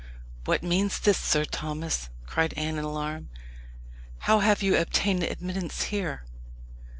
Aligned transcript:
"What 0.45 0.63
means 0.63 0.97
this, 0.99 1.19
Sir 1.19 1.45
Thomas?" 1.45 2.09
cried 2.25 2.55
Anne 2.57 2.79
in 2.79 2.83
alarm. 2.83 3.29
"How 4.21 4.39
have 4.39 4.63
you 4.63 4.75
obtained 4.75 5.21
admittance 5.21 5.83
here?" 5.93 6.23